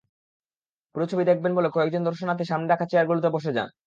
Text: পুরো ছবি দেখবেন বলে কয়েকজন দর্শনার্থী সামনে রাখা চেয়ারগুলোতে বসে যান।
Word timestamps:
পুরো 0.95 1.05
ছবি 1.11 1.23
দেখবেন 1.29 1.51
বলে 1.57 1.69
কয়েকজন 1.75 2.01
দর্শনার্থী 2.05 2.45
সামনে 2.47 2.67
রাখা 2.69 2.85
চেয়ারগুলোতে 2.91 3.29
বসে 3.35 3.51
যান। 3.57 3.69